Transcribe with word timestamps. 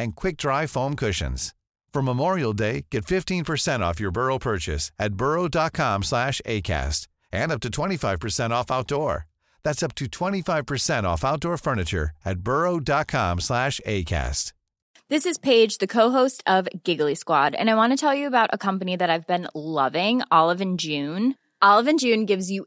and 0.00 0.16
quick 0.16 0.36
dry 0.36 0.66
foam 0.66 0.96
cushions. 0.96 1.54
For 1.92 2.02
Memorial 2.02 2.52
Day, 2.52 2.86
get 2.90 3.04
15% 3.04 3.80
off 3.80 4.00
your 4.00 4.10
Burrow 4.10 4.38
purchase 4.38 4.92
at 4.98 5.14
burrow.com 5.14 6.02
slash 6.02 6.40
ACAST 6.46 7.08
and 7.32 7.52
up 7.52 7.60
to 7.60 7.70
25% 7.70 8.50
off 8.50 8.70
outdoor. 8.70 9.26
That's 9.62 9.82
up 9.82 9.94
to 9.96 10.06
25% 10.06 11.04
off 11.04 11.24
outdoor 11.24 11.56
furniture 11.58 12.10
at 12.24 12.40
burrow.com 12.40 13.40
slash 13.40 13.80
ACAST. 13.86 14.52
This 15.10 15.26
is 15.26 15.38
Paige, 15.38 15.78
the 15.78 15.88
co-host 15.88 16.40
of 16.46 16.68
Giggly 16.84 17.16
Squad, 17.16 17.56
and 17.56 17.68
I 17.68 17.74
want 17.74 17.92
to 17.92 17.96
tell 17.96 18.14
you 18.14 18.28
about 18.28 18.50
a 18.52 18.58
company 18.58 18.94
that 18.94 19.10
I've 19.10 19.26
been 19.26 19.48
loving, 19.56 20.22
Olive 20.30 20.62
June. 20.76 21.34
Olive 21.60 21.96
June 21.98 22.26
gives 22.26 22.48
you 22.48 22.66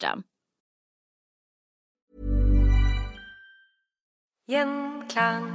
Gjenklang. 4.49 5.45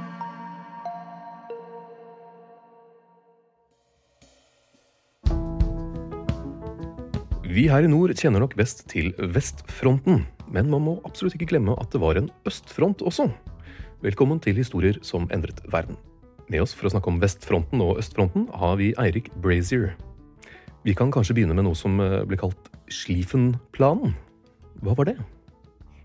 Vi 7.47 7.67
her 7.71 7.83
i 7.83 7.89
nord 7.91 8.13
kjenner 8.15 8.43
nok 8.43 8.55
best 8.59 8.85
til 8.91 9.11
vestfronten, 9.17 10.25
men 10.47 10.71
man 10.71 10.83
må 10.85 10.97
absolutt 11.07 11.35
ikke 11.35 11.51
glemme 11.51 11.75
at 11.81 11.91
det 11.91 12.01
var 12.03 12.19
en 12.19 12.31
østfront 12.47 13.03
også. 13.03 13.27
Velkommen 14.05 14.39
til 14.39 14.55
Historier 14.55 14.99
som 15.01 15.27
endret 15.33 15.59
verden. 15.73 15.97
Med 16.47 16.63
oss 16.63 16.75
for 16.77 16.87
å 16.87 16.93
snakke 16.93 17.11
om 17.11 17.19
vestfronten 17.19 17.81
og 17.83 17.97
østfronten 17.99 18.47
har 18.55 18.77
vi 18.79 18.93
Eirik 19.01 19.31
Brazier. 19.43 19.97
Vi 20.87 20.95
kan 20.95 21.11
kanskje 21.11 21.35
begynne 21.35 21.57
med 21.57 21.67
noe 21.67 21.75
som 21.75 21.99
eh, 21.99 22.23
ble 22.29 22.39
kalt 22.39 22.69
Schlieffen-planen. 22.93 24.15
Hva 24.83 24.93
var 24.97 25.09
det? 25.09 25.17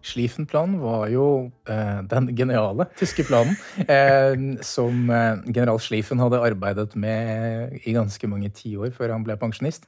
Schlieffen-planen 0.02 0.80
var 0.82 1.06
jo 1.12 1.26
eh, 1.70 2.00
den 2.10 2.32
geniale 2.34 2.88
tyske 2.98 3.22
planen 3.28 3.54
eh, 3.86 4.34
som 4.66 5.06
eh, 5.14 5.44
general 5.46 5.78
Schlieffen 5.82 6.22
hadde 6.22 6.42
arbeidet 6.42 6.96
med 6.98 7.76
i 7.86 7.94
ganske 7.94 8.30
mange 8.30 8.50
tiår 8.56 8.90
før 8.96 9.14
han 9.14 9.26
ble 9.26 9.36
pensjonist. 9.38 9.86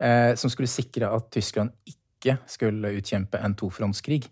Eh, 0.00 0.32
som 0.40 0.50
skulle 0.50 0.70
sikre 0.72 1.10
at 1.12 1.28
Tyskland 1.34 1.74
ikke 1.84 2.38
skulle 2.48 2.94
utkjempe 2.96 3.42
en 3.44 3.54
tofrontskrig. 3.58 4.24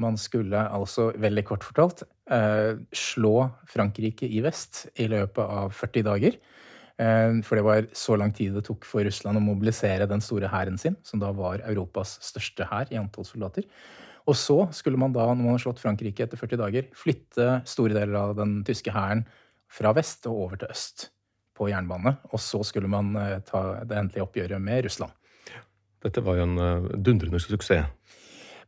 Man 0.00 0.18
skulle 0.20 0.60
altså, 0.60 1.10
veldig 1.16 1.44
kort 1.48 1.64
fortalt, 1.64 2.04
eh, 2.30 2.76
slå 2.92 3.50
Frankrike 3.70 4.28
i 4.28 4.42
vest 4.44 4.86
i 5.00 5.08
løpet 5.10 5.44
av 5.44 5.72
40 5.72 6.06
dager. 6.06 6.36
Eh, 7.00 7.40
For 7.46 7.56
det 7.56 7.64
var 7.64 7.88
så 7.96 8.18
lang 8.20 8.32
tid 8.36 8.54
det 8.56 8.66
tok 8.68 8.84
for 8.88 9.06
Russland 9.06 9.40
å 9.40 9.44
mobilisere 9.44 10.08
den 10.10 10.22
store 10.24 10.50
hæren 10.52 10.78
sin, 10.80 10.98
som 11.06 11.22
da 11.22 11.32
var 11.36 11.64
Europas 11.64 12.18
største 12.24 12.66
hær 12.68 12.90
i 12.92 13.00
antall 13.00 13.28
soldater. 13.28 13.64
Og 14.28 14.36
så 14.36 14.58
skulle 14.76 15.00
man 15.00 15.14
da, 15.14 15.24
når 15.32 15.40
man 15.40 15.54
har 15.56 15.62
slått 15.62 15.80
Frankrike 15.82 16.26
etter 16.26 16.38
40 16.38 16.60
dager, 16.60 16.90
flytte 16.94 17.62
store 17.68 17.96
deler 17.96 18.18
av 18.20 18.34
den 18.38 18.60
tyske 18.68 18.92
hæren 18.94 19.24
fra 19.70 19.94
vest 19.96 20.28
og 20.28 20.44
over 20.44 20.60
til 20.60 20.74
øst 20.74 21.08
på 21.56 21.70
jernbane. 21.70 22.16
Og 22.34 22.42
så 22.42 22.60
skulle 22.66 22.90
man 22.90 23.14
eh, 23.16 23.38
ta 23.46 23.80
det 23.84 23.96
endelige 23.96 24.26
oppgjøret 24.26 24.62
med 24.62 24.84
Russland. 24.86 25.16
Dette 26.00 26.22
var 26.24 26.38
jo 26.38 26.46
en 26.48 26.60
eh, 26.64 26.92
dundrende 27.00 27.40
suksess. 27.42 27.88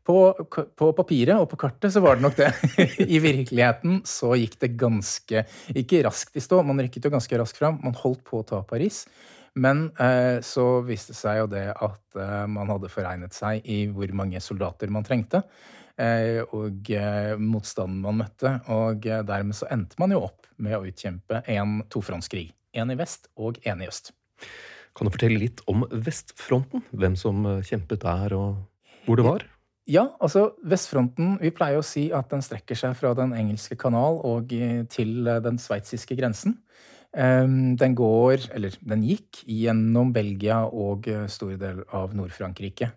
På, 0.03 0.33
på 0.51 0.89
papiret 0.99 1.37
og 1.39 1.47
på 1.53 1.59
kartet 1.63 1.93
så 1.95 2.01
var 2.03 2.19
det 2.19 2.25
nok 2.25 2.39
det. 2.41 2.51
I 3.15 3.21
virkeligheten 3.23 4.01
så 4.09 4.33
gikk 4.35 4.57
det 4.65 4.73
ganske 4.81 5.45
Ikke 5.79 6.03
raskt 6.09 6.39
i 6.39 6.43
stå, 6.43 6.59
man 6.67 6.83
rykket 6.83 7.07
jo 7.07 7.13
ganske 7.15 7.39
raskt 7.39 7.61
fram. 7.61 7.79
Man 7.85 7.95
holdt 7.99 8.25
på 8.27 8.41
å 8.41 8.49
ta 8.49 8.63
Paris. 8.67 9.05
Men 9.55 9.91
eh, 10.01 10.41
så 10.45 10.81
viste 10.87 11.13
det 11.13 11.21
seg 11.21 11.43
jo 11.43 11.51
det 11.53 11.67
at 11.71 12.19
eh, 12.19 12.43
man 12.49 12.73
hadde 12.73 12.91
foregnet 12.93 13.37
seg 13.37 13.67
i 13.69 13.85
hvor 13.93 14.11
mange 14.17 14.41
soldater 14.41 14.91
man 14.93 15.05
trengte. 15.07 15.43
Eh, 16.01 16.41
og 16.57 16.89
eh, 16.97 17.35
motstanden 17.37 18.01
man 18.05 18.23
møtte. 18.23 18.57
Og 18.73 19.07
eh, 19.07 19.23
dermed 19.29 19.59
så 19.59 19.69
endte 19.75 20.01
man 20.01 20.15
jo 20.15 20.25
opp 20.25 20.49
med 20.63 20.79
å 20.79 20.85
utkjempe 20.89 21.45
en 21.53 21.83
tofrontskrig. 21.93 22.49
En 22.73 22.93
i 22.93 22.97
vest 22.99 23.29
og 23.37 23.61
en 23.69 23.85
i 23.85 23.91
øst. 23.91 24.15
Kan 24.97 25.09
du 25.09 25.15
fortelle 25.15 25.41
litt 25.41 25.63
om 25.71 25.87
vestfronten? 25.93 26.85
Hvem 26.93 27.17
som 27.21 27.45
eh, 27.49 27.65
kjempet 27.69 28.05
der, 28.05 28.37
og 28.37 29.05
hvor 29.07 29.21
det 29.21 29.29
var? 29.29 29.45
Ja, 29.91 30.05
altså 30.23 30.53
vestfronten 30.63 31.41
Vi 31.43 31.51
pleier 31.55 31.81
å 31.81 31.87
si 31.87 32.07
at 32.15 32.31
den 32.31 32.43
strekker 32.45 32.79
seg 32.79 32.95
fra 32.99 33.13
Den 33.19 33.33
engelske 33.35 33.75
kanal 33.81 34.21
og 34.29 34.55
eh, 34.55 34.85
til 34.87 35.27
eh, 35.27 35.41
den 35.43 35.59
sveitsiske 35.59 36.15
grensen. 36.19 36.61
Ehm, 37.19 37.75
Den 37.77 37.97
går, 37.99 38.47
eller 38.55 38.77
den 38.79 39.03
gikk, 39.03 39.43
gjennom 39.43 40.13
Belgia 40.15 40.63
og 40.69 41.09
eh, 41.11 41.27
store 41.27 41.59
deler 41.59 41.83
av 41.99 42.15
Nord-Frankrike. 42.15 42.93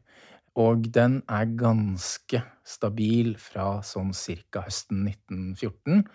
Og 0.61 0.85
den 0.93 1.23
er 1.27 1.49
ganske 1.57 2.43
stabil 2.63 3.33
fra 3.41 3.81
sånn 3.83 4.13
cirka 4.15 4.61
høsten 4.69 5.01
1914 5.09 6.05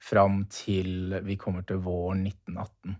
fram 0.00 0.44
til 0.52 1.16
vi 1.24 1.40
kommer 1.40 1.64
til 1.64 1.80
våren 1.82 2.26
1918. 2.28 2.98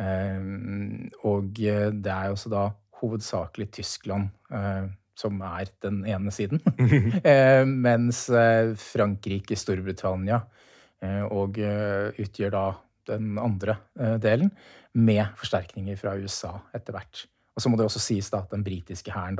Ehm, 0.00 1.10
Og 1.22 1.52
det 1.52 2.12
er 2.16 2.30
jo 2.30 2.38
også 2.40 2.50
da 2.56 2.70
hovedsakelig 3.02 3.74
Tyskland 3.76 4.32
som 5.16 5.40
er 5.44 5.70
den 5.84 6.02
ene 6.08 6.32
siden. 6.34 6.62
Eh, 7.26 7.64
Mens 7.66 8.26
eh, 8.30 8.74
Frankrike, 8.80 9.56
Storbritannia 9.58 10.40
eh, 11.02 11.24
og 11.24 11.58
utgjør 11.58 12.52
da 12.54 12.66
den 13.06 13.36
andre 13.38 13.76
delen, 14.18 14.50
med 14.98 15.36
forsterkninger 15.38 15.98
fra 16.00 16.16
USA 16.18 16.56
etter 16.74 16.96
hvert. 16.96 17.26
Og 17.56 17.62
så 17.62 17.70
må 17.72 17.78
det 17.78 17.86
også 17.86 18.00
sies 18.02 18.26
da 18.28 18.42
at 18.42 18.50
den 18.52 18.64
britiske 18.66 19.12
hæren 19.14 19.38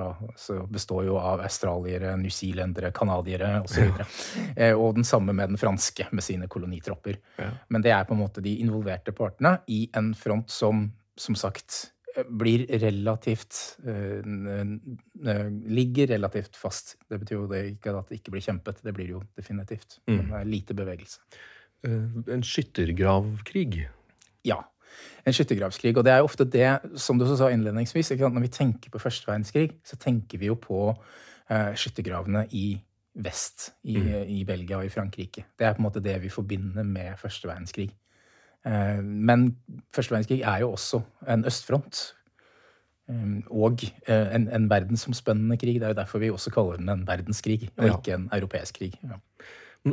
består 0.72 1.04
jo 1.04 1.18
av 1.20 1.42
australiere, 1.44 2.14
newzealendere, 2.16 2.92
canadiere 2.96 3.50
osv. 3.60 3.90
Eh, 4.54 4.72
og 4.72 4.96
den 4.96 5.04
samme 5.04 5.34
med 5.36 5.52
den 5.52 5.60
franske 5.60 6.06
med 6.16 6.24
sine 6.24 6.48
kolonitropper. 6.48 7.18
Ja. 7.36 7.50
Men 7.68 7.84
det 7.84 7.92
er 7.92 8.06
på 8.08 8.16
en 8.16 8.22
måte 8.22 8.44
de 8.44 8.54
involverte 8.62 9.12
partene 9.16 9.58
i 9.68 9.84
en 9.96 10.14
front 10.16 10.48
som 10.52 10.86
som 11.16 11.36
sagt 11.36 11.92
blir 12.24 12.66
relativt 12.80 13.76
eh, 13.86 14.22
n- 14.24 14.98
Ligger 15.68 16.06
relativt 16.14 16.56
fast. 16.56 16.96
Det 17.10 17.18
betyr 17.20 17.36
jo 17.36 17.46
det 17.50 17.64
ikke 17.74 17.92
at 17.98 18.08
det 18.08 18.20
ikke 18.20 18.30
blir 18.36 18.44
kjempet. 18.46 18.80
Det 18.84 18.94
blir 18.96 19.08
jo 19.16 19.22
definitivt. 19.36 19.98
Mm. 20.06 20.16
Men 20.16 20.30
det 20.30 20.40
er 20.40 20.50
lite 20.54 20.74
bevegelse. 20.78 21.20
Eh, 21.84 22.32
En 22.36 22.42
skyttergravkrig. 22.42 23.86
Ja. 24.44 24.62
En 25.26 25.32
skyttergravskrig. 25.36 25.96
Og 25.98 26.04
det 26.04 26.12
er 26.12 26.18
jo 26.22 26.28
ofte 26.30 26.44
det, 26.48 26.70
som 26.96 27.18
du 27.18 27.24
også 27.26 27.36
sa 27.42 27.50
innledningsvis, 27.52 28.10
når 28.18 28.40
vi 28.40 28.48
tenker 28.48 28.90
på 28.90 28.98
første 29.02 29.26
verdenskrig, 29.28 29.70
så 29.84 29.96
tenker 30.00 30.38
vi 30.38 30.46
jo 30.46 30.54
på 30.56 30.94
eh, 31.50 31.74
skyttergravene 31.74 32.46
i 32.52 32.80
vest, 33.16 33.70
i, 33.84 33.96
i 34.40 34.44
Belgia 34.44 34.76
og 34.78 34.84
i 34.84 34.92
Frankrike. 34.92 35.44
Det 35.58 35.64
er 35.66 35.72
på 35.72 35.80
en 35.80 35.86
måte 35.88 36.02
det 36.04 36.18
vi 36.22 36.28
forbinder 36.28 36.84
med 36.84 37.16
første 37.18 37.48
verdenskrig. 37.48 37.90
Eh, 38.66 39.02
men 39.04 39.56
første 39.94 40.10
verdenskrig 40.14 40.40
er 40.42 40.58
jo 40.64 40.72
også 40.72 41.00
en 41.28 41.44
østfront. 41.46 42.14
eh, 43.08 43.42
Og 43.50 43.78
eh, 44.08 44.34
en, 44.34 44.48
en 44.48 44.70
verdensomspennende 44.70 45.56
krig. 45.56 45.74
Det 45.74 45.82
er 45.82 45.88
jo 45.94 46.00
derfor 46.00 46.18
vi 46.18 46.30
også 46.30 46.50
kaller 46.50 46.76
den 46.76 46.88
en 46.88 47.06
verdenskrig, 47.06 47.70
og 47.78 47.86
Ja. 47.86 47.96
ikke 47.96 48.14
en 48.14 48.28
europeisk 48.32 48.78
krig. 48.78 48.94
Ja. 49.04 49.20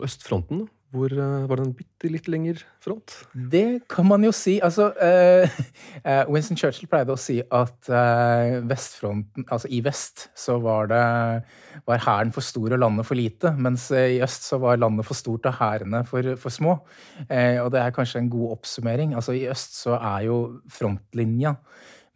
Østfronten, 0.01 0.67
hvor 0.93 1.09
uh, 1.17 1.45
var 1.49 1.57
det 1.57 1.65
en 1.65 1.73
bitte 1.73 2.09
litt 2.11 2.27
lengre 2.29 2.61
front? 2.83 3.15
Det 3.33 3.81
kan 3.89 4.05
man 4.05 4.23
jo 4.25 4.29
si. 4.35 4.59
Altså, 4.63 4.91
uh, 4.93 5.55
uh, 6.05 6.21
Winston 6.33 6.59
Churchill 6.59 6.89
pleide 6.91 7.15
å 7.15 7.19
si 7.19 7.39
at 7.41 7.89
vestfronten, 8.69 9.47
altså 9.49 9.71
i 9.73 9.81
vest 9.85 10.27
så 10.37 10.59
var 10.61 10.91
det 10.91 11.01
var 11.89 12.03
hæren 12.05 12.31
for 12.35 12.45
stor 12.45 12.75
og 12.75 12.81
landet 12.83 13.07
for 13.07 13.17
lite, 13.17 13.51
mens 13.57 13.89
i 13.91 14.21
øst 14.23 14.45
så 14.47 14.59
var 14.61 14.79
landet 14.79 15.07
for 15.07 15.17
stort 15.17 15.49
og 15.49 15.57
hærene 15.57 16.03
for, 16.07 16.35
for, 16.39 16.53
små. 16.53 16.77
og 17.25 17.69
det 17.73 17.81
er 17.81 17.95
kanskje 17.95 18.21
en 18.21 18.31
god 18.31 18.57
oppsummering. 18.59 19.15
Altså 19.17 19.35
I 19.35 19.47
øst 19.51 19.75
så 19.81 19.97
er 19.97 20.29
jo 20.29 20.39
frontlinja 20.71 21.55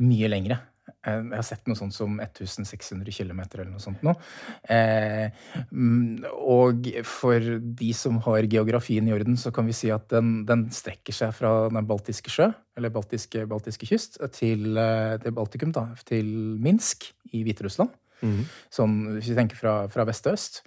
mye 0.05 0.29
lengre. 0.31 0.61
Eh, 1.07 1.21
jeg 1.23 1.37
har 1.37 1.45
sett 1.45 1.69
noe 1.69 1.79
sånt 1.79 1.95
som 1.95 2.17
1600 2.19 3.13
km 3.15 3.41
eller 3.45 3.69
noe 3.71 3.83
sånt 3.83 4.03
nå. 4.05 4.13
Eh, 4.73 5.27
mm, 5.71 6.25
og 6.35 6.89
for 7.07 7.51
de 7.81 7.91
som 7.97 8.19
har 8.27 8.49
geografien 8.51 9.07
i 9.07 9.15
orden, 9.15 9.37
så 9.39 9.53
kan 9.55 9.67
vi 9.69 9.75
si 9.77 9.91
at 9.93 10.09
den, 10.13 10.41
den 10.49 10.67
strekker 10.73 11.15
seg 11.15 11.35
fra 11.37 11.53
den 11.71 11.87
baltiske 11.87 12.33
sjø, 12.33 12.49
eller 12.77 12.93
baltiske, 12.93 13.45
baltiske 13.49 13.89
kyst, 13.89 14.19
til, 14.35 14.73
eh, 14.77 15.15
til, 15.23 15.37
Baltikum, 15.37 15.71
da, 15.75 15.89
til 16.07 16.27
Minsk 16.63 17.09
i 17.33 17.45
Hviterussland. 17.45 17.93
Mm. 18.25 18.43
Sånn, 18.73 18.97
hvis 19.15 19.31
vi 19.31 19.37
tenker 19.37 19.59
fra, 19.59 19.79
fra 19.93 20.07
vest 20.09 20.25
til 20.25 20.37
øst. 20.37 20.61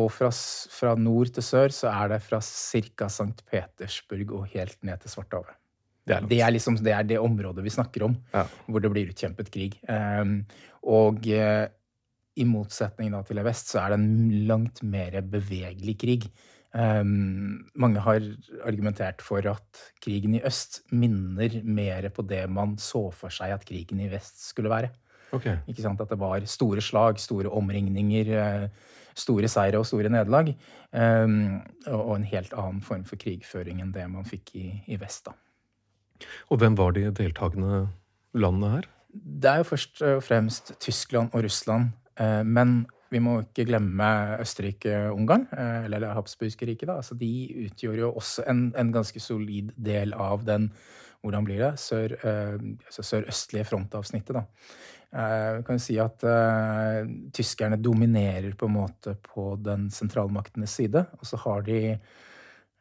Og 0.00 0.08
fra, 0.10 0.30
fra, 0.74 0.94
nord 0.98 1.30
til 1.36 1.44
sør 1.46 1.74
så 1.74 1.90
er 1.92 2.14
det 2.14 2.22
fra 2.24 2.40
ca. 2.42 3.06
St. 3.06 3.44
Petersburg 3.46 4.32
og 4.34 4.48
helt 4.54 4.80
ned 4.82 5.04
til 5.04 5.12
Svartehavet. 5.12 5.54
Det 6.04 6.16
er, 6.16 6.26
det 6.28 6.40
er, 6.44 6.52
liksom, 6.52 6.76
det 6.84 6.92
er 6.92 7.06
det 7.08 7.20
området 7.22 7.64
vi 7.64 7.72
snakker 7.72 8.04
om, 8.04 8.16
ja. 8.34 8.44
hvor 8.68 8.82
det 8.84 8.90
blir 8.92 9.12
utkjempet 9.12 9.48
krig. 9.52 9.78
Um, 9.88 10.42
og 10.84 11.24
uh, 11.32 11.64
i 12.36 12.44
motsetning 12.48 13.14
da, 13.14 13.22
til 13.24 13.40
i 13.40 13.44
vest, 13.46 13.70
så 13.72 13.84
er 13.84 13.94
det 13.94 14.00
en 14.02 14.34
langt 14.50 14.82
mer 14.84 15.16
bevegelig 15.32 15.94
krig. 16.02 16.26
Um, 16.74 17.62
mange 17.78 18.02
har 18.02 18.24
argumentert 18.66 19.22
for 19.22 19.46
at 19.46 19.84
krigen 20.02 20.34
i 20.36 20.42
øst 20.44 20.82
minner 20.90 21.60
mer 21.62 22.08
på 22.12 22.24
det 22.26 22.42
man 22.50 22.74
så 22.82 23.06
for 23.14 23.32
seg 23.32 23.54
at 23.54 23.64
krigen 23.68 24.02
i 24.02 24.10
vest 24.12 24.42
skulle 24.48 24.72
være. 24.72 24.90
Okay. 25.34 25.56
Ikke 25.70 25.86
sant? 25.86 26.02
At 26.02 26.10
det 26.10 26.18
var 26.20 26.44
store 26.50 26.82
slag, 26.84 27.22
store 27.22 27.48
omringninger, 27.48 28.34
uh, 28.34 29.00
store 29.14 29.48
seire 29.48 29.80
og 29.80 29.88
store 29.88 30.10
nederlag. 30.12 30.52
Um, 30.92 31.62
og, 31.86 32.00
og, 32.00 32.12
en 32.18 32.28
helt 32.28 32.52
annen 32.52 32.84
form 32.84 33.08
for 33.08 33.18
krigføring 33.22 33.80
enn 33.80 33.94
det 33.94 34.04
man 34.10 34.28
fikk 34.28 34.52
i, 34.58 34.68
i 34.90 35.00
vest. 35.00 35.30
da. 35.30 35.38
Og 36.50 36.60
hvem 36.60 36.76
var 36.78 36.94
de 36.96 37.08
deltakende 37.14 37.86
landene 38.36 38.72
her? 38.76 38.88
Det 39.14 39.50
er 39.50 39.62
jo 39.62 39.68
først 39.68 40.02
og 40.02 40.24
fremst 40.26 40.74
Tyskland 40.82 41.34
og 41.34 41.44
Russland. 41.46 41.92
Eh, 42.20 42.42
men 42.46 42.84
vi 43.12 43.20
må 43.22 43.38
ikke 43.44 43.66
glemme 43.68 44.08
Østerrike-Ungarn, 44.42 45.46
eh, 45.54 45.84
eller 45.86 46.14
Habsburgske 46.16 46.66
riket. 46.66 46.90
Altså, 46.90 47.14
de 47.14 47.30
utgjorde 47.66 48.02
jo 48.02 48.12
også 48.12 48.46
en, 48.50 48.66
en, 48.78 48.92
ganske 48.94 49.20
solid 49.22 49.70
del 49.76 50.14
av 50.14 50.44
den 50.46 50.70
hvordan 51.24 51.46
blir 51.46 51.62
det, 51.62 51.70
sør, 51.80 52.12
eh, 52.20 52.58
altså 52.84 53.06
sørøstlige 53.06 53.64
frontavsnittet. 53.70 54.36
da. 54.36 54.44
Vi 55.14 55.62
kan 55.62 55.78
si 55.78 55.94
at 56.02 56.24
tyskerne 57.32 57.76
dominerer 57.78 58.56
på 58.58 58.66
en 58.66 58.74
måte 58.74 59.12
på 59.22 59.52
den 59.62 59.86
sentralmaktenes 59.94 60.74
side. 60.74 61.04
Og 61.20 61.28
så 61.28 61.38
har 61.38 61.62
de 61.62 61.78
Eh, 61.86 61.98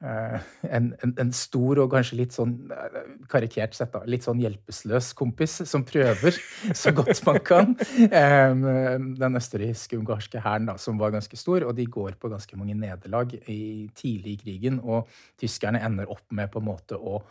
en, 0.04 0.88
en, 1.00 1.14
en, 1.22 1.30
stor 1.32 1.80
og 1.80 1.94
kanskje 1.94 2.18
litt 2.20 2.36
sånn 2.36 2.58
eh, 2.76 2.96
karikert 3.32 3.76
sett, 3.78 3.94
da, 3.94 4.02
litt 4.10 4.26
sånn 4.26 4.42
hjelpeløs 4.44 5.14
kompis 5.16 5.62
som 5.70 5.86
prøver 5.88 6.36
så 6.82 6.92
godt 6.96 7.22
man 7.28 7.40
kan. 7.46 7.76
Den 8.12 9.40
østerriksk-ungarske 9.40 10.42
hæren, 10.44 10.74
som 10.82 11.00
var 11.00 11.14
ganske 11.16 11.40
stor, 11.40 11.64
og 11.70 11.78
de 11.78 11.88
går 11.88 12.18
på 12.20 12.32
ganske 12.34 12.60
mange 12.60 12.76
nederlag 12.76 13.32
i, 13.48 13.88
tidlig 13.96 14.36
i 14.36 14.42
krigen. 14.42 14.82
Og 14.84 15.08
tyskerne 15.40 15.80
ender 15.88 16.12
opp 16.12 16.26
med 16.36 16.52
på 16.52 16.60
en 16.60 16.68
måte 16.68 17.00
å 17.00 17.22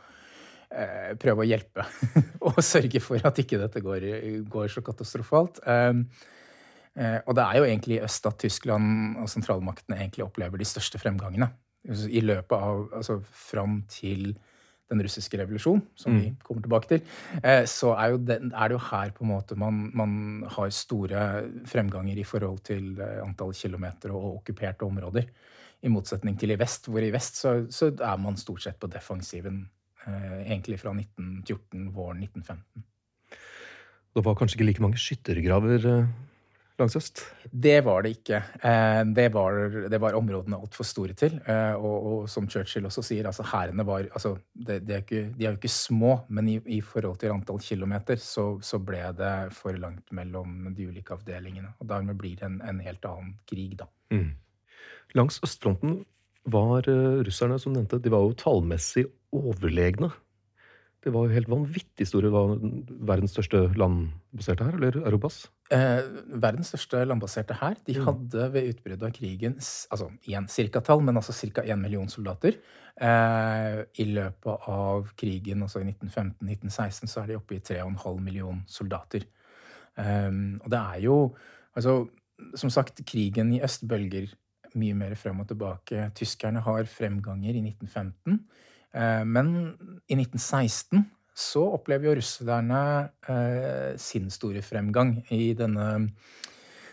eh, 0.72 1.12
prøve 1.20 1.44
å 1.44 1.48
hjelpe 1.48 1.84
og 2.48 2.62
sørge 2.64 3.02
for 3.04 3.20
at 3.28 3.42
ikke 3.42 3.60
dette 3.60 3.82
går, 3.84 4.06
går 4.48 4.72
så 4.72 4.84
katastrofalt. 4.86 5.60
Og 6.92 7.36
det 7.36 7.44
er 7.44 7.56
jo 7.56 7.64
egentlig 7.64 7.94
i 7.96 8.02
øst 8.04 8.26
at 8.28 8.40
Tyskland 8.40 9.20
og 9.20 9.28
sentralmaktene 9.32 9.96
egentlig 9.96 10.26
opplever 10.26 10.60
de 10.60 10.68
største 10.68 11.00
fremgangene 11.00 11.48
i 11.88 12.22
løpet 12.22 12.54
av 12.56 12.88
Altså 12.94 13.18
fram 13.26 13.82
til 13.90 14.32
den 14.92 15.00
russiske 15.00 15.38
revolusjon, 15.40 15.80
som 15.96 16.12
mm. 16.12 16.18
vi 16.20 16.30
kommer 16.44 16.64
tilbake 16.64 16.88
til, 16.90 17.04
eh, 17.40 17.62
så 17.70 17.94
er, 17.96 18.18
det, 18.20 18.38
er 18.52 18.68
det 18.68 18.76
jo 18.76 18.82
her 18.90 19.12
på 19.16 19.24
en 19.24 19.30
måte 19.30 19.56
man, 19.56 19.86
man, 19.96 20.12
har 20.52 20.72
store 20.74 21.22
fremganger 21.68 22.18
i 22.20 22.26
forhold 22.28 22.60
til 22.66 23.00
eh, 23.00 23.22
antall 23.24 23.54
kilometer 23.56 24.12
og 24.12 24.42
okkuperte 24.42 24.84
områder. 24.84 25.30
I 25.82 25.90
motsetning 25.90 26.36
til 26.38 26.52
i 26.52 26.58
vest, 26.60 26.90
hvor 26.92 27.02
i 27.02 27.12
vest 27.14 27.40
så, 27.40 27.54
så 27.72 27.88
er 27.90 28.20
man 28.20 28.36
stort 28.36 28.66
sett 28.66 28.76
på 28.78 28.90
defensiven 28.92 29.64
eh, 30.04 30.42
egentlig 30.44 30.78
fra 30.82 30.92
1914, 30.92 31.88
våren 31.96 32.22
1915. 32.26 32.84
Det 34.12 34.26
var 34.26 34.36
kanskje 34.36 34.58
ikke 34.58 34.68
like 34.68 34.84
mange 34.84 35.00
skyttergraver 35.00 35.88
langs 35.88 36.31
øst? 36.82 37.22
Det 37.52 37.84
var 37.84 38.02
det 38.02 38.14
ikke. 38.16 38.38
Eh, 38.64 39.02
det 39.14 39.28
var, 39.34 39.58
det 39.90 40.00
var 40.00 40.16
områdene 40.18 40.58
altfor 40.58 40.86
store 40.86 41.14
til. 41.18 41.38
Eh, 41.46 41.74
og, 41.76 42.06
og, 42.10 42.28
som 42.30 42.48
Churchill 42.50 42.86
også 42.88 43.04
sier, 43.06 43.26
altså 43.28 43.46
hærene 43.46 43.86
var 43.86 44.08
altså, 44.10 44.34
det, 44.52 44.80
det 44.86 44.96
er 44.96 45.04
ikke, 45.04 45.22
De 45.36 45.46
er 45.46 45.50
jo 45.50 45.60
ikke 45.60 45.72
små, 45.72 46.14
men 46.28 46.48
i, 46.48 46.56
i 46.66 46.80
forhold 46.80 47.20
til 47.22 47.34
antall 47.34 47.60
kilometer 47.62 48.20
så, 48.20 48.46
så, 48.62 48.80
ble 48.82 49.02
det 49.18 49.34
for 49.56 49.78
langt 49.78 50.10
mellom 50.12 50.72
de 50.74 50.88
ulike 50.88 51.14
avdelingene. 51.14 51.74
Og 51.78 51.88
dermed 51.88 52.18
blir 52.18 52.36
det 52.40 52.48
en, 52.48 52.60
en 52.66 52.80
helt 52.82 53.04
annen 53.08 53.36
krig, 53.48 53.76
da. 53.78 53.88
Mm. 54.12 54.32
Langs 55.14 55.38
østfronten 55.44 56.02
var 56.52 56.88
uh, 56.90 57.22
russerne, 57.22 57.58
som 57.60 57.74
nevnte, 57.76 58.00
de 58.02 58.10
var 58.10 58.24
jo 58.24 58.34
tallmessig 58.38 59.06
overlegne. 59.32 60.10
Det 61.02 61.10
var 61.10 61.26
jo 61.26 61.34
helt 61.34 61.50
vanvittig 61.50 62.06
store. 62.06 62.30
Var 62.30 62.52
verdens 63.08 63.32
største 63.34 63.64
landbaserte 63.78 64.68
her, 64.68 64.76
eller 64.78 65.00
Eurobas? 65.00 65.40
Eh, 65.74 66.04
verdens 66.38 66.70
største 66.70 67.00
landbaserte 67.08 67.56
her, 67.58 67.74
De 67.86 67.96
mm. 67.96 68.04
hadde 68.06 68.46
ved 68.54 68.68
utbruddet 68.70 69.08
av 69.08 69.14
krigen 69.16 69.56
altså 69.58 70.10
igjen 70.28 70.46
cirka-tall, 70.52 71.02
men 71.02 71.18
altså 71.18 71.34
ca. 71.34 71.64
1 71.64 71.80
million 71.82 72.08
soldater. 72.08 72.60
Eh, 72.94 73.82
I 73.98 74.06
løpet 74.12 74.68
av 74.70 75.10
krigen, 75.18 75.66
altså 75.66 75.82
i 75.82 75.88
1915-1916, 75.90 77.10
så 77.10 77.22
er 77.24 77.32
de 77.32 77.40
oppe 77.40 77.58
i 77.58 77.62
3,5 77.64 78.20
million 78.22 78.62
soldater. 78.70 79.26
Eh, 79.98 80.30
og 80.62 80.70
det 80.70 80.84
er 80.84 81.02
jo 81.08 81.18
Altså, 81.72 82.02
som 82.52 82.68
sagt, 82.68 82.98
krigen 83.08 83.48
i 83.56 83.62
øst 83.64 83.86
bølger 83.88 84.26
mye 84.76 84.96
mer 84.96 85.14
frem 85.16 85.40
og 85.40 85.48
tilbake. 85.48 86.10
Tyskerne 86.16 86.60
har 86.60 86.84
fremganger 86.84 87.56
i 87.56 87.62
1915. 87.64 88.42
Eh, 88.92 89.24
men 89.24 89.50
i 90.06 90.16
1916 90.18 91.02
så 91.32 91.64
opplever 91.78 92.10
jo 92.10 92.18
russerne 92.18 92.82
eh, 93.28 93.92
sin 94.00 94.28
store 94.32 94.62
fremgang. 94.64 95.16
I 95.32 95.54
denne 95.56 95.86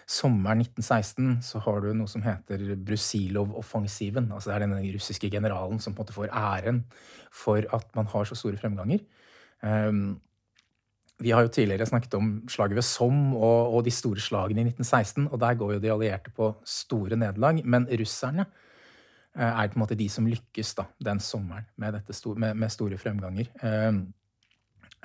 sommeren 0.09 0.63
1916 0.63 1.43
så 1.45 1.61
har 1.65 1.83
du 1.83 1.91
noe 1.93 2.09
som 2.09 2.23
heter 2.25 2.63
Brusilov-offensiven. 2.87 4.31
Altså 4.31 4.49
det 4.49 4.55
er 4.55 4.65
denne 4.65 4.79
russiske 4.95 5.29
generalen 5.29 5.83
som 5.83 5.93
på 5.93 6.01
en 6.01 6.07
måte 6.07 6.15
får 6.15 6.31
æren 6.31 6.81
for 7.35 7.67
at 7.75 7.91
man 7.99 8.09
har 8.09 8.25
så 8.25 8.37
store 8.39 8.57
fremganger. 8.57 9.03
Um, 9.61 10.17
vi 11.19 11.33
har 11.35 11.43
jo 11.43 11.51
tidligere 11.51 11.85
snakket 11.85 12.15
om 12.15 12.31
slaget 12.49 12.79
ved 12.79 12.85
Somme 12.87 13.35
og, 13.35 13.75
og, 13.75 13.83
de 13.83 13.91
store 13.91 14.23
slagene 14.23 14.63
i 14.63 14.69
1916. 14.71 15.27
Og 15.27 15.39
der 15.43 15.59
går 15.59 15.73
jo 15.75 15.83
de 15.83 15.91
allierte 15.91 16.31
på 16.31 16.53
store 16.63 17.19
nederlag. 17.19 17.59
Men 17.67 17.85
russerne 17.91 18.47
Eh, 18.47 18.68
er 19.37 19.69
på 19.69 19.77
en 19.77 19.83
måte 19.83 19.97
de 19.97 20.07
som 20.11 20.27
lykkes 20.27 20.73
da, 20.77 20.87
den 21.05 21.19
sommeren 21.23 21.67
med, 21.79 21.99
store, 22.15 22.39
med, 22.41 22.57
med 22.57 22.71
store 22.73 22.97
fremganger. 22.99 23.49
Eh, 23.61 23.99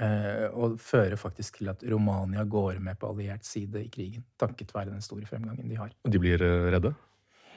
eh, 0.05 0.47
og 0.51 0.79
fører 0.83 1.17
faktisk 1.21 1.61
til 1.61 1.73
at 1.73 1.85
Romania 1.91 2.45
går 2.45 2.81
med 2.85 2.99
på 3.01 3.11
alliert 3.13 3.45
side 3.47 3.85
i 3.85 3.91
krigen. 3.93 4.25
Takket 4.41 4.75
være 4.75 4.93
den 4.93 5.05
store 5.05 5.29
fremgangen 5.29 5.69
de 5.69 5.81
har. 5.81 5.93
Og 6.05 6.15
de 6.15 6.23
blir 6.23 6.45
redde? 6.75 6.95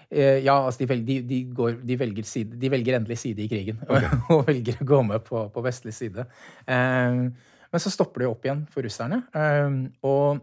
Ja, 0.08 0.54
altså 0.64 0.80
de, 0.80 0.86
velger, 0.88 1.06
de, 1.08 1.16
de, 1.28 1.38
går, 1.52 1.82
de, 1.84 1.96
velger 2.00 2.24
side, 2.24 2.56
de, 2.56 2.70
velger 2.72 2.96
endelig 2.96 3.18
side 3.20 3.44
i 3.44 3.50
krigen. 3.52 3.82
Okay. 3.84 4.20
Og, 4.38 4.46
velger 4.48 4.78
å 4.80 4.88
gå 4.88 5.02
med 5.04 5.26
på, 5.26 5.42
på 5.52 5.64
vestlig 5.66 5.92
side. 5.98 6.24
men 6.68 7.82
så 7.84 7.92
stopper 7.92 8.24
det 8.24 8.30
opp 8.30 8.48
igjen 8.48 8.62
for 8.72 8.88
russerne. 8.88 9.20
og 10.08 10.40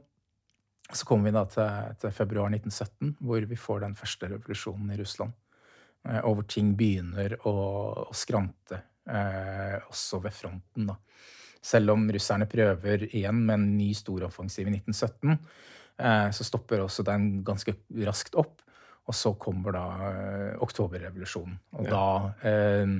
så 0.93 1.07
kommer 1.09 1.31
vi 1.31 1.33
da 1.33 1.47
til, 1.49 1.97
til 2.03 2.13
februar 2.13 2.53
1917, 2.53 3.15
hvor 3.25 3.49
vi 3.49 3.57
får 3.57 3.81
den 3.87 3.97
første 3.97 4.29
revolusjonen 4.35 4.93
i 4.93 4.99
Russland. 5.01 5.33
Eh, 6.09 6.21
og 6.23 6.39
hvor 6.39 6.49
ting 6.51 6.75
begynner 6.79 7.37
å, 7.49 7.55
å 8.05 8.17
skrante, 8.17 8.81
eh, 9.09 9.77
også 9.89 10.21
ved 10.25 10.37
fronten. 10.37 10.91
da. 10.91 10.99
Selv 11.65 11.95
om 11.95 12.09
russerne 12.13 12.49
prøver 12.51 13.07
igjen 13.11 13.41
med 13.45 13.57
en 13.57 13.71
ny 13.79 13.91
storoffensiv 13.97 14.69
i 14.69 14.77
1917, 14.77 15.39
eh, 15.99 16.29
så 16.37 16.47
stopper 16.47 16.85
også 16.85 17.07
den 17.09 17.39
ganske 17.47 17.77
raskt 18.05 18.37
opp. 18.41 18.61
Og 19.05 19.17
så 19.17 19.35
kommer 19.37 19.77
da 19.77 19.87
eh, 20.09 20.53
oktoberrevolusjonen. 20.65 21.57
Og 21.77 21.89
ja. 21.89 21.93
da 21.93 22.49
eh, 22.49 22.95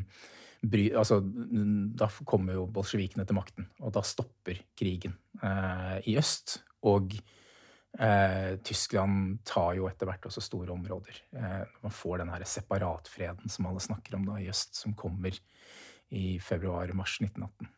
bry, 0.65 0.91
altså, 0.97 1.21
Da 1.25 2.11
kommer 2.29 2.59
jo 2.59 2.67
bolsjevikene 2.73 3.25
til 3.25 3.37
makten, 3.39 3.71
og 3.81 3.95
da 3.97 4.03
stopper 4.05 4.61
krigen 4.77 5.17
eh, 5.41 5.97
i 6.13 6.19
øst. 6.21 6.59
Og 6.85 7.17
Eh, 7.17 7.44
Tyskland 8.65 9.39
tar 9.47 9.77
jo 9.79 9.87
etter 9.87 10.09
hvert 10.09 10.27
også 10.27 10.43
store 10.43 10.73
områder. 10.75 11.21
Eh, 11.37 11.61
man 11.83 11.95
får 11.95 12.17
den 12.25 12.33
her 12.35 12.45
separatfreden 12.45 13.49
som 13.49 13.69
alle 13.71 13.81
snakker 13.81 14.19
om 14.19 14.27
da 14.27 14.41
i 14.43 14.49
øst, 14.51 14.75
som 14.81 14.97
kommer 14.99 15.39
i 16.11 16.39
februar-mars 16.43 17.21
1918. 17.21 17.69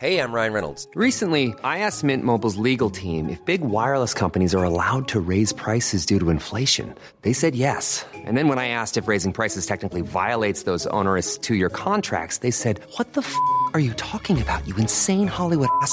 Hey, 0.00 0.20
I'm 0.20 0.32
Ryan 0.32 0.52
Reynolds. 0.52 0.86
Recently, 0.94 1.56
I 1.64 1.78
asked 1.78 2.04
Mint 2.04 2.22
Mobile's 2.22 2.56
legal 2.56 2.88
team 2.88 3.28
if 3.28 3.44
big 3.44 3.62
wireless 3.62 4.14
companies 4.14 4.54
are 4.54 4.62
allowed 4.62 5.08
to 5.08 5.18
raise 5.18 5.52
prices 5.52 6.06
due 6.06 6.20
to 6.20 6.30
inflation. 6.30 6.94
They 7.22 7.32
said 7.32 7.56
yes. 7.56 8.06
And 8.14 8.36
then 8.36 8.46
when 8.46 8.60
I 8.60 8.68
asked 8.68 8.96
if 8.96 9.08
raising 9.08 9.32
prices 9.32 9.66
technically 9.66 10.02
violates 10.02 10.62
those 10.62 10.86
onerous 10.86 11.36
two 11.36 11.56
year 11.56 11.68
contracts, 11.68 12.38
they 12.38 12.52
said, 12.52 12.80
What 12.96 13.14
the 13.14 13.22
f 13.22 13.34
are 13.74 13.80
you 13.80 13.92
talking 13.94 14.40
about, 14.40 14.64
you 14.68 14.76
insane 14.76 15.26
Hollywood 15.26 15.68
ass? 15.82 15.92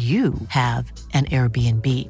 you 0.00 0.32
have 0.48 0.92
an 1.12 1.26
Airbnb. 1.26 2.08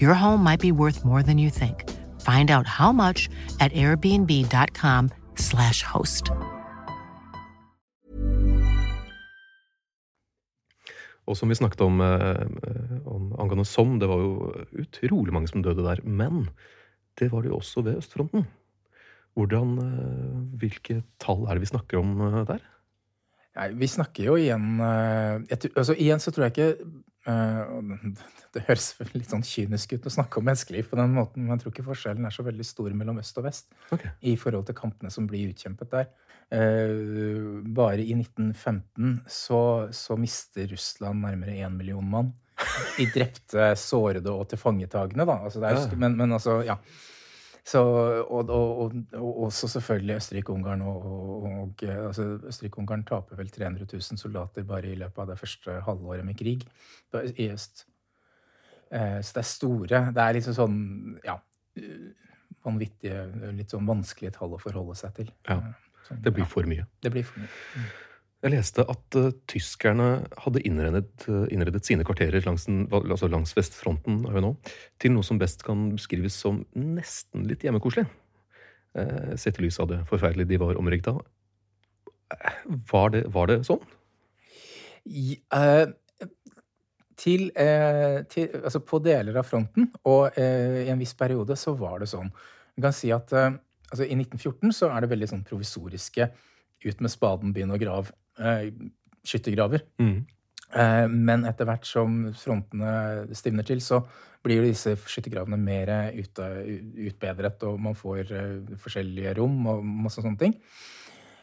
Your 0.00 0.14
home 0.14 0.44
might 0.44 0.60
be 0.60 0.72
worth 0.72 1.04
more 1.04 1.22
than 1.22 1.38
you 1.38 1.50
think. 1.50 1.90
Find 2.20 2.50
out 2.50 2.66
how 2.66 2.92
much 2.92 3.28
at 3.60 3.72
airbnb.com/slash 3.72 5.82
host. 5.82 6.30
Og 11.26 11.36
som 11.36 11.48
vi 11.48 11.54
snakket 11.54 11.80
om, 11.80 12.00
eh, 12.00 12.46
om 13.06 13.34
angående 13.38 13.64
Somme, 13.64 14.00
det 14.00 14.08
var 14.08 14.18
jo 14.18 14.54
utrolig 14.78 15.32
mange 15.32 15.48
som 15.48 15.62
døde 15.62 15.82
der. 15.82 15.96
Men 16.04 16.48
det 17.18 17.32
var 17.32 17.42
det 17.42 17.48
jo 17.48 17.56
også 17.56 17.82
ved 17.82 17.96
østfronten. 17.96 18.46
Hvordan, 19.34 19.78
eh, 19.78 20.58
hvilke 20.58 21.02
tall 21.20 21.46
er 21.46 21.54
det 21.54 21.60
vi 21.60 21.66
snakker 21.66 21.98
om 21.98 22.20
eh, 22.20 22.46
der? 22.46 22.58
Nei, 23.56 23.68
vi 23.76 23.86
snakker 23.86 24.24
jo 24.24 24.34
igjen 24.40 24.80
eh, 24.80 25.40
jeg, 25.50 25.58
altså, 25.76 25.94
Igjen 25.98 26.20
så 26.20 26.30
tror 26.32 26.44
jeg 26.44 26.52
ikke 26.56 26.76
Det 27.22 28.64
høres 28.66 28.88
litt 29.14 29.30
sånn 29.30 29.44
kynisk 29.46 29.94
ut 29.94 30.08
å 30.08 30.12
snakke 30.12 30.40
om 30.40 30.46
menneskeliv 30.48 30.88
på 30.90 30.98
den 30.98 31.14
måten, 31.14 31.44
men 31.44 31.54
jeg 31.54 31.62
tror 31.62 31.74
ikke 31.74 31.86
forskjellen 31.86 32.26
er 32.26 32.34
så 32.34 32.44
veldig 32.46 32.66
stor 32.66 32.90
mellom 32.98 33.20
øst 33.22 33.38
og 33.38 33.46
vest 33.46 33.70
okay. 33.94 34.10
i 34.26 34.34
forhold 34.40 34.66
til 34.68 34.76
kampene 34.78 35.12
som 35.14 35.28
blir 35.30 35.52
utkjempet 35.52 35.92
der. 35.94 36.10
Eh, 36.52 37.62
bare 37.72 38.02
i 38.02 38.12
1915 38.18 39.22
så, 39.30 39.62
så 39.94 40.18
mister 40.20 40.66
Russland 40.74 41.22
nærmere 41.24 41.54
én 41.62 41.78
million 41.78 42.04
mann. 42.04 42.34
I 43.00 43.06
drepte, 43.10 43.72
sårede 43.80 44.30
og 44.30 44.44
tilfangetagende, 44.50 45.24
da. 45.26 45.38
Altså, 45.46 45.62
det 45.62 45.72
er, 45.72 45.96
men, 45.98 46.18
men 46.18 46.36
altså, 46.36 46.60
ja. 46.66 46.76
Så, 47.64 47.78
og, 48.26 48.48
og, 48.50 48.78
og, 48.82 48.94
og 49.14 49.36
også 49.46 49.68
selvfølgelig 49.70 50.16
Østerrike-Ungarn. 50.18 50.80
Og, 50.82 51.84
altså 51.86 52.24
Østerrike-Ungarn 52.50 53.04
taper 53.06 53.38
vel 53.38 53.52
300 53.54 53.86
000 53.92 54.18
soldater 54.18 54.66
bare 54.66 54.90
i 54.90 54.96
løpet 54.98 55.22
av 55.22 55.30
det 55.30 55.38
første 55.38 55.76
halvåret 55.86 56.26
med 56.26 56.38
krig 56.40 56.66
i 57.38 57.46
øst. 57.54 57.84
Eh, 58.90 59.20
så 59.22 59.36
det 59.38 59.40
er 59.44 59.48
store 59.48 60.00
Det 60.12 60.24
er 60.24 60.34
liksom 60.36 60.56
sånn 60.58 60.80
ja, 61.24 61.38
vanvittige, 62.66 63.22
litt 63.56 63.72
sånn 63.72 63.86
vanskelige 63.88 64.34
tall 64.36 64.56
å 64.56 64.60
forholde 64.62 64.98
seg 64.98 65.14
til. 65.22 65.32
Ja, 65.48 65.60
Eh, 65.62 66.08
sånn, 66.08 66.22
Det 66.22 66.32
blir 66.34 66.44
for 66.50 66.66
mye. 66.66 66.86
det 67.00 67.12
blir 67.14 67.22
for 67.24 67.38
mye. 67.38 67.86
Jeg 68.42 68.56
leste 68.56 68.82
at 68.90 69.16
uh, 69.20 69.28
tyskerne 69.46 70.06
hadde 70.42 70.64
innredet, 70.66 71.28
uh, 71.30 71.44
innredet 71.54 71.84
sine 71.86 72.02
kvarterer 72.06 72.42
langs, 72.42 72.64
den, 72.66 72.88
altså 72.90 73.28
langs 73.30 73.54
vestfronten 73.54 74.24
nå, 74.26 74.50
til 74.98 75.12
noe 75.14 75.26
som 75.26 75.38
best 75.38 75.62
kan 75.62 75.92
beskrives 75.94 76.34
som 76.42 76.64
nesten 76.74 77.46
litt 77.46 77.62
hjemmekoselig. 77.62 78.08
Uh, 78.98 79.36
sett 79.38 79.60
i 79.60 79.66
lys 79.68 79.78
av 79.78 79.92
det 79.92 80.00
forferdelige 80.10 80.50
de 80.50 80.58
var 80.58 80.80
omringet 80.80 81.12
av. 81.12 81.20
Var 82.90 83.20
var 83.30 83.50
det 83.50 83.60
sånn? 83.68 83.82
I, 85.06 85.36
til, 87.18 87.48
til, 87.52 88.46
altså 88.62 88.80
på 88.86 89.00
deler 89.04 89.36
av 89.38 89.46
fronten, 89.46 89.90
og 90.08 90.38
i 90.38 90.88
en 90.90 91.02
viss 91.02 91.12
periode, 91.18 91.58
så 91.60 91.74
var 91.76 92.00
det 92.00 92.08
sånn. 92.10 92.30
Man 92.78 92.86
kan 92.86 92.96
si 92.96 93.10
at 93.12 93.34
altså 93.34 94.06
I 94.06 94.16
1914 94.16 94.72
så 94.78 94.88
er 94.94 95.04
det 95.04 95.10
veldig 95.12 95.28
sånn 95.34 95.44
provisoriske 95.46 96.30
ut 96.86 97.04
med 97.04 97.12
spaden, 97.12 97.52
begynn 97.52 97.74
å 97.74 97.80
grave. 97.82 98.14
Eh, 98.38 98.68
skyttergraver. 99.22 99.84
Mm. 100.02 100.22
men 101.12 101.42
etter 101.44 101.66
hvert 101.68 101.84
som 101.84 102.14
frontene 102.32 103.26
stivner 103.36 103.66
til, 103.68 103.82
så 103.84 103.98
blir 104.42 104.62
jo 104.62 104.70
disse 104.70 104.94
skyttergravene 104.96 105.58
mer 105.60 105.90
utbedret, 106.16 107.62
og 107.68 107.76
man 107.80 107.96
får 107.98 108.32
eh, 108.32 108.72
forskjellige 108.80 109.34
rom 109.38 109.66
og 109.70 109.84
masse 109.84 110.24
sånne 110.24 110.40
ting. 110.40 110.56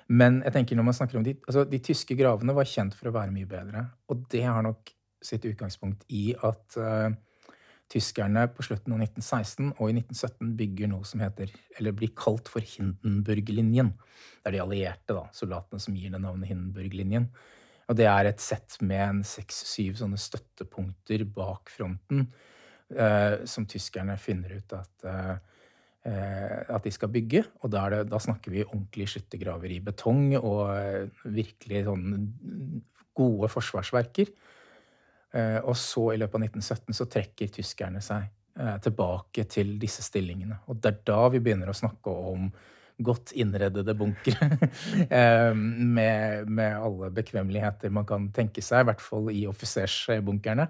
Men 0.10 0.41
jeg 0.41 0.55
tenker 0.55 0.79
når 0.79 0.88
man 0.88 0.98
snakker 0.98 1.19
om 1.19 1.25
de, 1.25 1.36
altså 1.46 1.63
de 1.69 1.79
tyske 1.86 2.17
gravene 2.17 2.55
var 2.58 2.67
kjent 2.67 2.98
for 2.98 3.12
å 3.12 3.15
være 3.15 3.34
mye 3.36 3.50
bedre. 3.50 3.86
Og 4.10 4.25
det 4.34 4.43
har 4.48 4.65
nok 4.65 4.89
sitt 5.24 5.46
utgangspunkt 5.46 6.08
i 6.15 6.31
at 6.34 6.79
eh, 6.81 7.12
tyskerne 7.89 8.46
på 8.53 8.65
slutten 8.65 8.93
av 8.93 9.01
1916 9.01 9.72
og 9.72 9.86
i 9.89 9.96
1917 9.98 10.51
bygger 10.60 10.91
noe 10.91 11.08
som 11.10 11.24
heter, 11.24 11.51
eller 11.79 11.96
blir 11.98 12.12
kalt 12.17 12.51
for 12.51 12.65
Hindenburg-linjen. 12.65 13.93
Det 14.39 14.51
er 14.51 14.58
de 14.58 14.62
allierte 14.63 15.15
da, 15.17 15.25
soldatene 15.36 15.81
som 15.81 15.98
gir 15.98 16.13
det 16.13 16.22
navnet 16.22 16.51
Hindenburg-linjen. 16.51 17.29
Og 17.89 17.98
det 17.98 18.05
er 18.05 18.29
et 18.29 18.43
sett 18.43 18.77
med 18.86 19.24
seks-syv 19.25 19.98
sånne 19.98 20.19
støttepunkter 20.22 21.25
bak 21.34 21.72
fronten, 21.74 22.27
eh, 22.93 23.41
som 23.50 23.65
tyskerne 23.69 24.19
finner 24.22 24.60
ut 24.60 24.75
at 24.77 25.10
eh, 25.10 25.34
eh, 26.05 26.60
at 26.69 26.86
de 26.86 26.93
skal 26.93 27.12
bygge. 27.13 27.43
Og 27.63 27.74
da, 27.74 27.88
det, 27.93 28.03
da 28.12 28.22
snakker 28.22 28.53
vi 28.53 28.67
ordentlige 28.67 29.15
skyttergraver 29.15 29.74
i 29.74 29.81
betong 29.84 30.36
og 30.39 30.62
eh, 30.75 31.25
virkelig 31.25 31.86
sånne 31.89 32.22
gode 33.17 33.50
forsvarsverker. 33.51 34.29
Eh, 35.33 35.59
og 35.62 35.77
så 35.77 36.09
i 36.13 36.17
løpet 36.17 36.39
av 36.39 36.45
1917 36.48 36.98
så 36.98 37.07
trekker 37.12 37.53
tyskerne 37.53 38.01
seg 38.01 38.25
eh, 38.59 38.75
tilbake 38.83 39.45
til 39.51 39.75
disse 39.81 40.05
stillingene. 40.05 40.62
Og 40.69 40.81
det 40.81 40.93
er 40.93 41.01
da 41.12 41.21
vi 41.33 41.41
begynner 41.43 41.69
å 41.69 41.77
snakke 41.77 42.13
om 42.33 42.50
godt 43.00 43.31
innreddede 43.39 43.95
bunkere. 43.95 44.50
eh, 45.19 45.51
med, 45.55 46.50
med 46.50 46.77
alle 46.77 47.12
bekvemmeligheter 47.15 47.93
man 47.93 48.07
kan 48.09 48.29
tenke 48.36 48.63
seg, 48.65 48.83
i 48.83 48.89
hvert 48.91 49.03
fall 49.03 49.29
i 49.33 49.45
offisersbunkerne. 49.50 50.69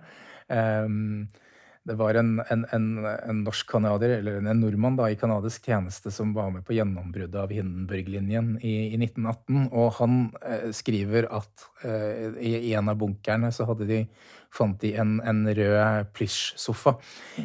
Det 1.89 1.95
var 1.95 2.13
en, 2.19 2.35
en, 2.51 2.65
en, 2.75 2.87
en 3.05 3.39
norsk 3.45 3.69
canadier, 3.71 4.19
eller 4.19 4.43
en 4.43 4.59
nordmann 4.61 4.97
da, 4.99 5.07
i 5.09 5.17
canadisk 5.17 5.65
tjeneste 5.71 6.11
som 6.13 6.35
var 6.35 6.51
med 6.53 6.65
på 6.67 6.75
gjennombruddet 6.75 7.39
av 7.39 7.53
Hindenburg-linjen 7.55 8.51
i, 8.59 8.73
i 8.91 8.99
1918. 8.99 9.69
Og 9.71 9.87
han 9.97 10.19
eh, 10.43 10.67
skriver 10.75 11.29
at 11.39 11.65
eh, 11.87 12.35
i 12.45 12.75
en 12.77 12.91
av 12.91 12.99
bunkerne 12.99 13.49
så 13.55 13.65
hadde 13.69 13.87
de 13.89 14.03
fant 14.53 14.77
de 14.81 14.93
en, 14.97 15.21
en 15.21 15.55
rød 15.55 16.07
plysjsofa 16.17 16.95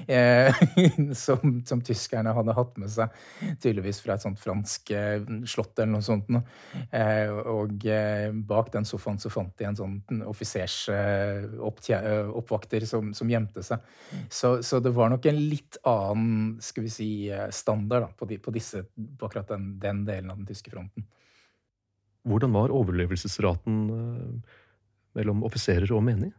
eh, 0.09 0.55
som, 1.25 1.63
som, 1.67 1.81
tyskerne 1.85 2.33
hadde 2.37 2.53
hatt 2.57 2.77
med 2.81 2.91
seg, 2.93 3.09
tydeligvis 3.61 4.01
fra 4.05 4.15
et 4.17 4.23
sånt 4.25 4.41
fransk 4.41 4.91
eh, 4.97 5.21
slott 5.51 5.79
eller 5.79 5.93
noe 5.97 6.03
sånt. 6.05 6.25
Eh, 6.91 7.29
og 7.29 7.87
eh, 7.91 8.31
bak 8.33 8.73
den 8.75 8.85
sofaen 8.89 9.19
så 9.21 9.31
fant 9.33 9.59
de 9.61 9.65
en 9.69 9.77
sånn 9.77 10.23
offisersoppvakter 10.31 12.83
eh, 12.83 12.89
som, 12.89 13.15
som, 13.17 13.31
gjemte 13.31 13.63
seg. 13.67 13.79
Så, 14.33 14.63
så, 14.65 14.81
det 14.85 14.93
var 14.97 15.09
nok 15.13 15.25
en 15.29 15.41
litt 15.51 15.75
annen 15.89 16.61
skal 16.65 16.83
vi 16.87 16.91
si, 16.93 17.11
standard 17.53 18.03
da, 18.07 18.11
på, 18.17 18.25
de, 18.31 18.37
på, 18.41 18.51
disse, 18.55 18.79
på 18.95 19.27
akkurat 19.29 19.49
den, 19.53 19.65
den 19.83 19.99
delen 20.09 20.31
av 20.33 20.37
den 20.41 20.49
tyske 20.49 20.71
fronten. 20.73 21.03
Hvordan 22.25 22.51
var 22.57 22.73
overlevelsesraten 22.73 23.75
mellom 25.15 25.45
offiserer 25.45 25.93
og 25.93 26.03
menige? 26.07 26.33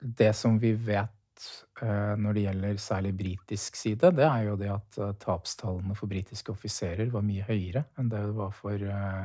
Det 0.00 0.32
som 0.36 0.56
vi 0.58 0.72
vet 0.72 1.46
eh, 1.82 2.16
når 2.16 2.36
det 2.36 2.44
gjelder 2.46 2.80
særlig 2.80 3.12
britisk 3.16 3.76
side, 3.76 4.12
det 4.16 4.26
er 4.26 4.46
jo 4.48 4.56
det 4.60 4.70
at 4.72 4.98
eh, 4.98 5.14
tapstallene 5.20 5.96
for 5.98 6.10
britiske 6.10 6.52
offiserer 6.54 7.12
var 7.12 7.24
mye 7.26 7.44
høyere 7.48 7.84
enn 8.00 8.08
det 8.12 8.22
det 8.24 8.36
var 8.38 8.54
for 8.56 8.80
eh, 8.80 9.24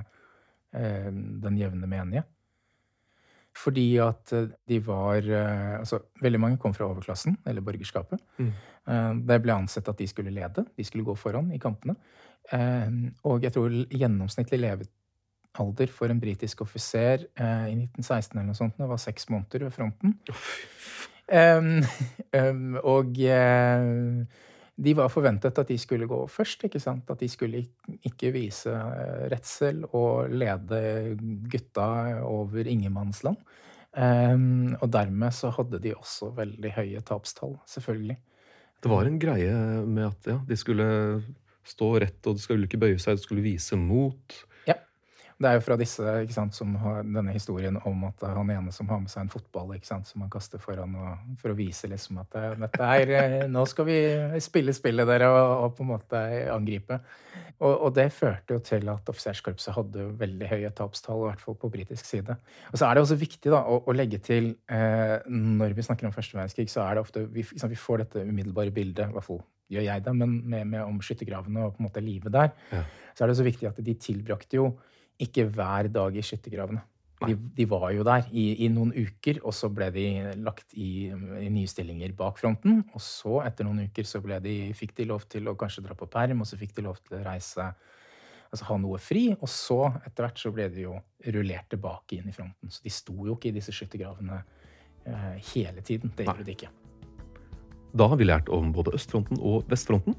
den 0.75 1.59
jevne 1.59 1.87
menige. 1.87 2.25
Fordi 3.55 3.85
at 4.03 4.33
de 4.67 4.77
var 4.83 5.23
Altså, 5.79 6.01
veldig 6.19 6.39
mange 6.43 6.57
kom 6.59 6.73
fra 6.75 6.89
overklassen, 6.89 7.37
eller 7.47 7.63
borgerskapet. 7.63 8.19
Mm. 8.35 8.49
Det 9.29 9.37
ble 9.39 9.53
ansett 9.55 9.87
at 9.87 9.95
de 9.95 10.07
skulle 10.11 10.33
lede. 10.35 10.65
De 10.75 10.83
skulle 10.83 11.07
gå 11.07 11.15
foran 11.15 11.53
i 11.55 11.59
kampene. 11.63 11.95
Og 13.23 13.47
jeg 13.47 13.55
tror 13.55 13.71
gjennomsnittlig 13.71 14.59
levet 14.59 14.91
alder 15.61 15.91
for 15.91 16.11
en 16.11 16.21
britisk 16.21 16.63
offiser 16.65 17.27
eh, 17.35 17.67
i 17.71 17.75
1916 17.77 18.35
eller 18.35 18.49
noe 18.49 18.57
sånt, 18.57 18.77
det 18.79 18.89
var 18.89 19.01
seks 19.01 19.29
måneder 19.31 19.67
ved 19.67 19.75
fronten. 19.75 20.17
Um, 21.25 21.69
um, 22.37 22.75
og 22.95 23.17
uh, 23.17 24.43
de 24.75 24.93
var 24.97 25.11
forventet 25.13 25.61
at 25.61 25.71
de 25.71 25.77
skulle 25.79 26.09
gå 26.09 26.19
først. 26.29 26.67
ikke 26.67 26.81
sant? 26.83 27.09
At 27.09 27.21
de 27.23 27.29
skulle 27.31 27.63
ikke 28.05 28.33
vise 28.35 28.71
uh, 28.71 29.25
redsel 29.31 29.85
og 29.91 30.31
lede 30.33 31.15
gutta 31.51 31.87
over 32.27 32.67
ingenmannsland. 32.67 33.39
Um, 33.95 34.75
og 34.83 34.89
dermed 34.91 35.31
så 35.31 35.53
hadde 35.55 35.79
de 35.79 35.95
også 35.95 36.33
veldig 36.35 36.71
høye 36.75 37.01
tapstall, 37.07 37.55
selvfølgelig. 37.69 38.17
Det 38.83 38.91
var 38.91 39.07
en 39.07 39.17
greie 39.17 39.53
med 39.87 40.09
at 40.09 40.27
ja, 40.29 40.35
de 40.45 40.57
skulle 40.59 40.87
stå 41.65 41.87
rett, 42.03 42.19
og 42.27 42.35
de 42.35 42.43
skulle 42.43 42.67
ikke 42.67 42.81
bøye 42.83 42.99
seg, 43.01 43.17
de 43.17 43.23
skulle 43.23 43.45
vise 43.45 43.79
mot. 43.79 44.35
Det 45.35 45.49
er 45.49 45.57
jo 45.57 45.63
fra 45.65 45.75
disse 45.75 46.11
sant, 46.31 46.55
som 46.55 46.75
har 46.79 47.01
denne 47.03 47.33
historien 47.35 47.75
om 47.83 48.05
at 48.07 48.21
han 48.23 48.51
ene 48.53 48.71
som 48.71 48.87
har 48.87 49.01
med 49.03 49.11
seg 49.11 49.25
en 49.25 49.31
fotball 49.33 49.73
sant, 49.83 50.07
som 50.07 50.23
han 50.23 50.29
kaster 50.31 50.61
foran 50.63 50.93
og, 50.95 51.25
for 51.41 51.51
å 51.51 51.57
vise 51.57 51.89
liksom 51.91 52.21
at 52.21 52.29
det, 52.37 52.43
dette 52.61 52.91
er 53.01 53.11
eh, 53.17 53.35
Nå 53.51 53.65
skal 53.67 53.89
vi 53.89 53.97
spille 54.43 54.71
spillet 54.75 55.09
dere 55.09 55.27
og, 55.33 55.51
og 55.65 55.73
på 55.75 55.83
en 55.83 55.91
måte 55.91 56.21
angripe. 56.53 57.01
Og, 57.59 57.73
og, 57.73 57.89
det 57.97 58.07
førte 58.15 58.55
jo 58.55 58.63
til 58.63 58.87
at 58.91 59.11
offiserskorpset 59.11 59.75
hadde 59.75 60.07
veldig 60.21 60.51
høye 60.53 60.71
tapstall, 60.75 61.25
i 61.25 61.27
hvert 61.29 61.43
fall 61.43 61.59
på 61.59 61.71
britisk 61.73 62.07
side. 62.07 62.37
Og 62.71 62.79
så 62.79 62.87
er 62.87 62.95
det 62.95 63.03
også 63.03 63.19
viktig 63.19 63.51
da, 63.51 63.59
å, 63.67 63.81
å 63.83 63.95
legge 63.95 64.21
til 64.23 64.53
eh, 64.71 65.19
Når 65.27 65.75
vi 65.75 65.87
snakker 65.87 66.07
om 66.07 66.15
første 66.15 66.39
verdenskrig, 66.39 66.71
så 66.71 66.85
er 66.87 66.95
det 66.95 67.03
ofte 67.03 67.27
vi, 67.35 67.43
vi 67.43 67.83
får 67.83 68.05
dette 68.05 68.23
umiddelbare 68.23 68.71
bildet, 68.75 69.11
i 69.11 69.19
hvert 69.19 69.27
fall 69.27 69.43
gjør 69.71 69.87
jeg 69.87 70.03
det, 70.05 70.11
men 70.15 70.33
med, 70.45 70.67
med 70.69 70.83
om 70.85 70.99
skyttergravene 71.01 71.63
og 71.65 71.75
på 71.75 71.81
en 71.81 71.87
måte 71.87 72.03
livet 72.03 72.33
der, 72.33 72.51
ja. 72.69 72.83
så 73.17 73.25
er 73.25 73.31
det 73.31 73.39
så 73.39 73.45
viktig 73.47 73.65
at 73.65 73.79
de 73.81 73.95
tilbrakte 73.97 74.59
jo 74.59 74.67
ikke 75.21 75.47
hver 75.53 75.89
dag 75.93 76.17
i 76.17 76.23
skyttergravene. 76.25 76.83
De, 77.25 77.35
de, 77.55 77.65
var 77.69 77.87
jo 77.95 78.03
der 78.03 78.25
i, 78.35 78.43
i, 78.65 78.67
noen 78.69 78.91
uker, 78.91 79.39
og 79.47 79.53
så 79.55 79.69
ble 79.71 79.87
de 79.95 80.05
lagt 80.43 80.75
i, 80.75 81.07
i, 81.07 81.47
nye 81.49 81.69
stillinger 81.69 82.11
bak 82.17 82.41
fronten. 82.41 82.81
Og 82.91 83.01
så, 83.01 83.39
etter 83.47 83.67
noen 83.67 83.87
uker, 83.87 84.07
så 84.07 84.19
de, 84.43 84.55
fikk 84.75 84.97
de 84.99 85.07
lov 85.09 85.23
til 85.31 85.47
å 85.47 85.55
kanskje 85.59 85.85
dra 85.85 85.95
på 85.97 86.09
perm, 86.11 86.43
og 86.43 86.49
så 86.49 86.59
fikk 86.59 86.75
de 86.75 86.85
lov 86.89 86.99
til 87.03 87.19
å 87.19 87.25
reise 87.25 87.73
Altså 88.53 88.67
ha 88.69 88.75
noe 88.79 88.99
fri. 89.01 89.25
Og 89.33 89.49
så, 89.51 89.81
etter 90.05 90.23
hvert, 90.23 90.39
så 90.39 90.51
ble 90.55 90.69
de 90.71 90.85
jo 90.85 90.93
rullert 91.33 91.65
tilbake 91.73 92.19
inn 92.19 92.29
i 92.29 92.35
fronten. 92.35 92.71
Så 92.71 92.85
de 92.85 92.93
sto 92.93 93.15
jo 93.27 93.35
ikke 93.35 93.49
i 93.49 93.55
disse 93.57 93.73
skyttergravene 93.75 94.37
eh, 94.39 95.51
hele 95.51 95.83
tiden. 95.83 96.13
Det 96.15 96.29
gjorde 96.29 96.47
de 96.47 96.55
ikke. 96.55 96.71
Da 97.99 98.07
har 98.11 98.21
vi 98.21 98.29
lært 98.29 98.51
om 98.53 98.71
både 98.75 98.95
østfronten 98.95 99.41
og 99.41 99.67
vestfronten. 99.71 100.15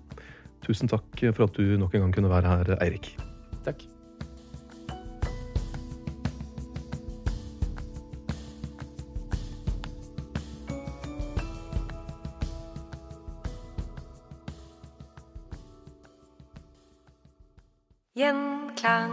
Tusen 0.67 0.91
takk 0.91 1.29
for 1.31 1.47
at 1.47 1.57
du 1.57 1.79
nok 1.81 1.97
en 1.97 2.09
gang 2.09 2.17
kunne 2.19 2.33
være 2.35 2.57
her, 2.59 2.77
Eirik. 2.83 3.15
Takk. 3.65 3.87
Gjenklang. 18.17 19.13